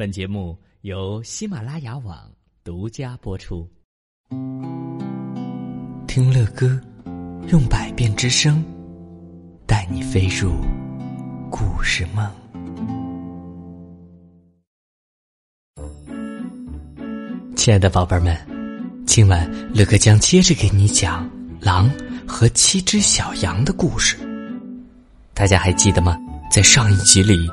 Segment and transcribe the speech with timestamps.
[0.00, 2.16] 本节目由喜马拉雅网
[2.64, 3.68] 独家播出。
[6.06, 6.80] 听乐歌，
[7.48, 8.64] 用百变之声，
[9.66, 10.54] 带你飞入
[11.50, 12.26] 故事梦。
[17.54, 18.34] 亲爱的宝贝们，
[19.06, 21.30] 今晚乐哥将接着给你讲
[21.60, 21.90] 狼
[22.26, 24.16] 和七只小羊的故事。
[25.34, 26.16] 大家还记得吗？
[26.50, 27.46] 在上一集里，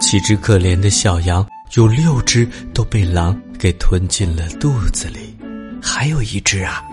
[0.00, 5.34] 七只可怜的小羊有六只都被狼给吞进了肚子里，
[5.82, 6.84] 还有一只啊，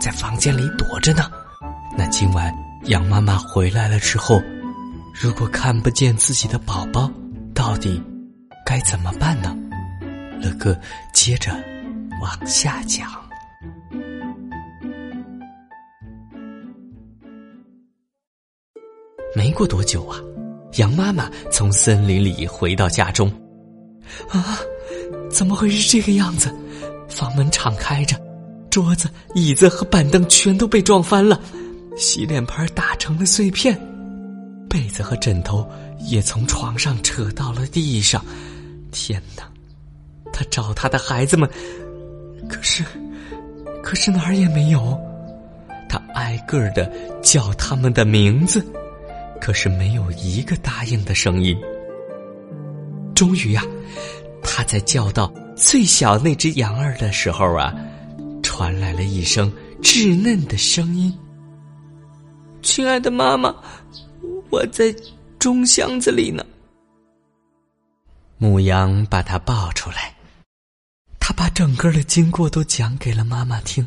[0.00, 1.30] 在房间里躲着呢。
[1.96, 2.52] 那今晚
[2.86, 4.42] 羊妈妈回来了之后，
[5.14, 7.08] 如果看不见自己的宝宝，
[7.54, 8.02] 到底
[8.66, 9.56] 该怎么办呢？
[10.40, 10.76] 乐哥
[11.12, 11.52] 接着
[12.20, 13.08] 往下讲。
[19.36, 20.18] 没过多久啊。
[20.78, 23.32] 羊妈妈从森林里回到家中，
[24.28, 24.58] 啊，
[25.30, 26.52] 怎么会是这个样子？
[27.08, 28.16] 房门敞开着，
[28.70, 31.40] 桌子、椅子和板凳全都被撞翻了，
[31.96, 33.78] 洗脸盆打成了碎片，
[34.68, 35.68] 被子和枕头
[36.00, 38.24] 也从床上扯到了地上。
[38.90, 39.44] 天哪！
[40.32, 41.48] 他找他的孩子们，
[42.48, 42.84] 可是，
[43.82, 44.98] 可是哪儿也没有。
[45.88, 46.90] 他挨个的
[47.22, 48.64] 叫他们的名字。
[49.40, 51.54] 可是没有一个答应的声音。
[53.14, 53.62] 终于呀，
[54.42, 57.72] 他在叫到最小那只羊儿的时候啊，
[58.42, 61.16] 传来了一声稚嫩的声音
[62.60, 63.54] ：“亲爱的妈妈，
[64.50, 64.94] 我在
[65.38, 66.44] 钟箱子里呢。”
[68.36, 70.14] 母羊把它抱出来，
[71.20, 73.86] 他把整个的经过都讲给了妈妈听。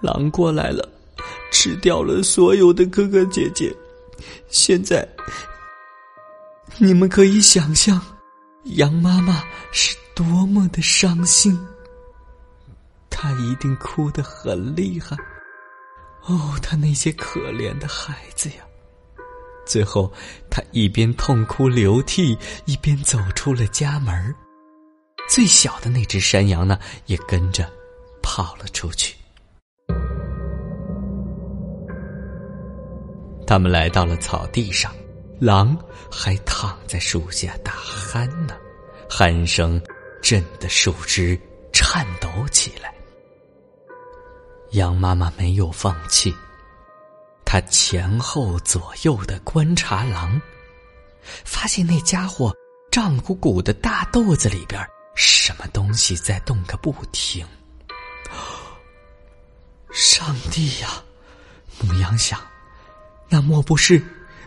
[0.00, 0.88] 狼过来了。
[1.52, 3.72] 吃掉了所有的哥哥姐姐，
[4.48, 5.06] 现在
[6.78, 8.00] 你们可以想象，
[8.64, 11.58] 羊妈妈是多么的伤心。
[13.10, 15.16] 她一定哭得很厉害。
[16.22, 18.64] 哦，她那些可怜的孩子呀！
[19.66, 20.12] 最后，
[20.50, 24.34] 她一边痛哭流涕，一边走出了家门。
[25.28, 27.70] 最小的那只山羊呢，也跟着
[28.22, 29.14] 跑了出去。
[33.46, 34.94] 他们来到了草地上，
[35.38, 35.76] 狼
[36.10, 38.56] 还躺在树下打鼾呢，
[39.08, 39.80] 鼾声
[40.22, 41.38] 震得树枝
[41.72, 42.94] 颤抖起来。
[44.70, 46.34] 羊妈妈没有放弃，
[47.44, 50.40] 她前后左右的观察狼，
[51.44, 52.52] 发现那家伙
[52.90, 54.84] 胀鼓鼓的大肚子里边
[55.14, 57.46] 什么东西在动个不停。
[59.92, 60.88] 上帝呀！
[61.80, 62.40] 母羊想。
[63.34, 64.00] 那莫不是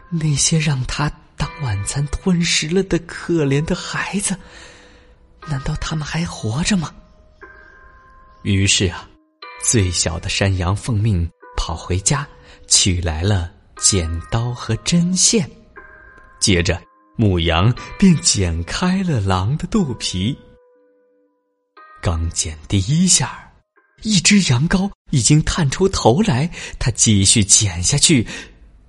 [0.10, 4.34] 那些让他当晚餐吞食了的可怜的孩子？
[5.46, 6.96] 难道他们还活着吗？
[8.44, 9.06] 于是啊，
[9.62, 12.26] 最小的山羊奉命跑回家，
[12.66, 15.46] 取来了剪刀和针线。
[16.40, 16.82] 接着，
[17.18, 20.34] 母羊便剪开了狼的肚皮。
[22.02, 23.52] 刚剪第一下，
[24.04, 26.50] 一只羊羔已经探出头来，
[26.80, 28.26] 它继续剪下去。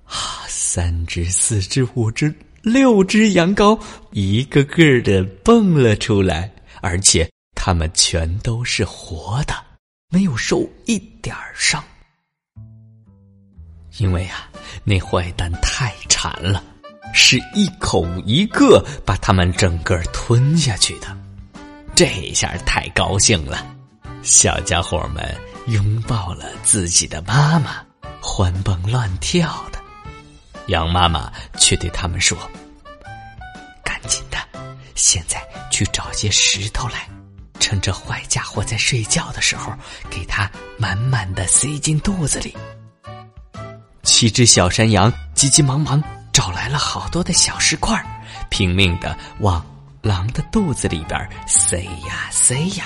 [0.09, 0.43] 啊！
[0.47, 3.79] 三只、四只、五只、六只羊羔，
[4.11, 9.53] 一个个的蹦了出来，而且它们全都是活的，
[10.09, 11.83] 没有受一点伤。
[13.97, 14.49] 因为啊，
[14.83, 16.63] 那坏蛋太馋了，
[17.13, 21.07] 是一口一个把它们整个吞下去的。
[21.95, 23.75] 这下太高兴了，
[24.21, 25.35] 小家伙们
[25.67, 27.83] 拥抱了自己的妈妈，
[28.21, 29.68] 欢蹦乱跳。
[30.69, 32.37] 羊妈妈却对他们说
[33.83, 34.37] ：“赶紧的，
[34.95, 37.07] 现在去找些石头来，
[37.59, 39.73] 趁这坏家伙在睡觉的时候，
[40.09, 42.55] 给他满满的塞进肚子里。”
[44.03, 48.01] 七只小山羊急急忙忙找来了好多的小石块，
[48.49, 49.65] 拼命的往
[50.01, 52.85] 狼的肚子里边塞呀塞呀。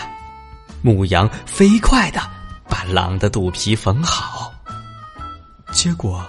[0.82, 2.22] 母羊飞快的
[2.68, 4.54] 把狼的肚皮缝好，
[5.74, 6.26] 结果。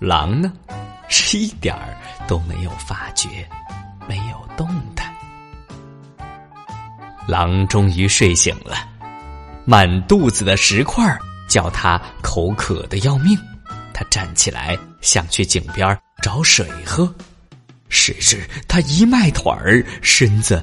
[0.00, 0.52] 狼呢，
[1.16, 1.96] 是一点儿
[2.26, 3.28] 都没有发觉，
[4.08, 5.14] 没有动弹。
[7.26, 8.76] 狼终于睡醒了，
[9.64, 11.16] 满肚子的石块
[11.48, 13.38] 叫他口渴的要命。
[13.92, 17.14] 他站起来想去井边找水喝，
[17.88, 20.62] 谁知他一迈腿儿，身子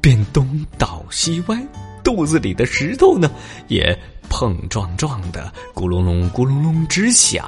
[0.00, 1.62] 便东倒西歪，
[2.02, 3.30] 肚子里的石头呢
[3.68, 3.96] 也
[4.30, 7.44] 碰撞撞的咕隆隆咕隆隆直响。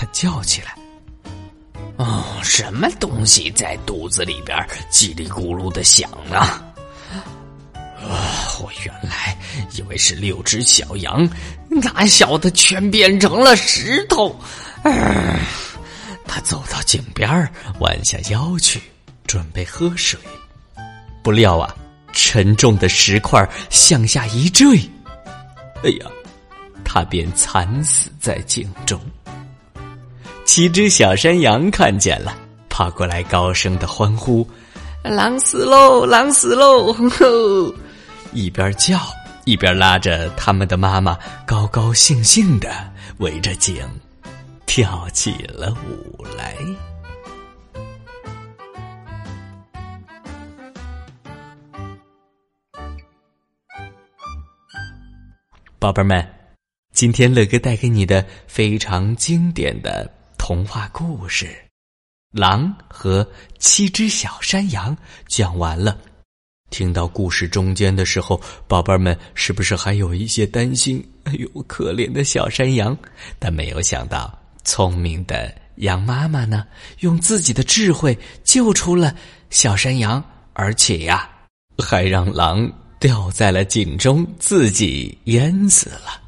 [0.00, 0.74] 他叫起来
[1.98, 4.56] ：“哦，什么东西在肚子里边
[4.90, 6.38] 叽里咕噜的响呢？
[6.38, 6.64] 啊，
[8.62, 9.36] 我原来
[9.76, 11.28] 以为是六只小羊，
[11.68, 14.34] 哪晓得全变成了石头。
[16.26, 17.28] 他走到井边
[17.80, 18.80] 弯下腰去，
[19.26, 20.18] 准备喝水，
[21.22, 21.76] 不料啊，
[22.10, 24.78] 沉重的石块向下一坠，
[25.84, 26.06] 哎呀，
[26.86, 28.98] 他便惨死在井中。
[30.52, 32.36] 七只小山羊看见了，
[32.68, 34.44] 跑过来高声的欢呼
[35.00, 36.92] ：“狼死喽，狼死喽！”
[38.34, 38.98] 一边叫
[39.44, 41.16] 一边拉着他们的妈妈，
[41.46, 42.68] 高高兴兴的
[43.18, 43.76] 围着井
[44.66, 46.56] 跳起了舞来。
[55.78, 56.28] 宝贝们，
[56.92, 60.12] 今天乐哥带给你的非常经典的。
[60.50, 61.46] 童话故事
[62.32, 63.24] 《狼和
[63.60, 64.96] 七只小山羊》
[65.28, 65.96] 讲完了。
[66.70, 71.08] 听到故事中间的时候，宝贝们是不是还有一些担心？
[71.22, 72.98] 哎呦，可怜的小山羊！
[73.38, 76.66] 但没有想到，聪明的羊妈妈呢，
[76.98, 79.14] 用自己的智慧救出了
[79.50, 80.20] 小山羊，
[80.54, 81.30] 而且呀，
[81.78, 82.68] 还让狼
[82.98, 86.20] 掉在了井中，自己淹死了。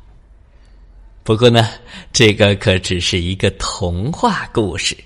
[1.25, 1.69] 不过呢，
[2.13, 4.97] 这个可只是一个童话故事，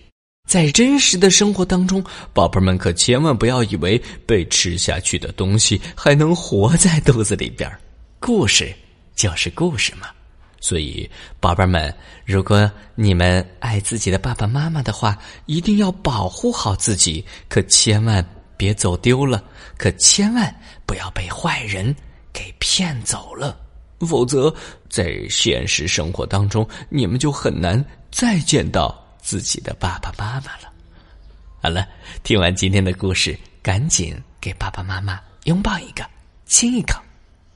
[0.49, 2.03] 在真实的生活当中，
[2.33, 7.71] 宝贝们可千万不要以为被吃下去的东西还能活在肚子里边
[8.19, 8.75] 故事
[9.15, 10.09] 就是故事嘛。
[10.59, 11.09] 所以，
[11.39, 18.27] 宝贝们，如果你们爱自己的爸爸妈妈的话，一定要保护好自己，可千万
[18.57, 19.45] 别走丢了，
[19.77, 20.53] 可千万
[20.87, 21.95] 不要被坏人
[22.33, 23.57] 给骗走了。
[24.05, 24.55] 否则，
[24.91, 30.71] 在现实生活当中，你们就很难再见到自己的爸爸妈妈了。
[31.63, 31.89] 好了，
[32.23, 36.05] 听完今天的故事，赶紧给爸爸妈妈拥抱一个，
[36.45, 37.01] 亲一口，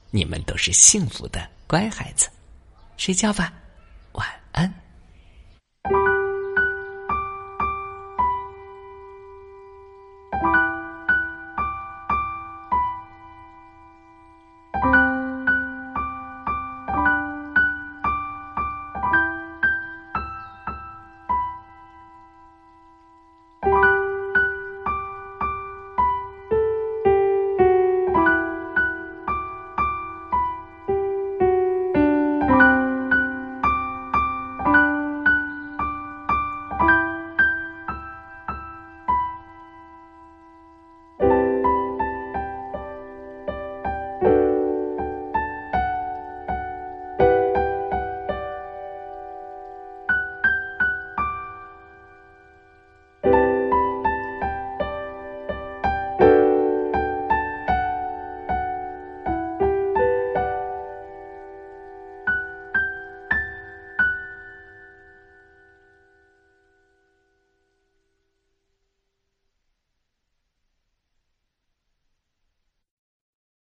[0.09, 2.27] 你们都是幸福的乖孩子。
[2.97, 3.53] 睡觉吧，
[4.13, 4.80] 晚安。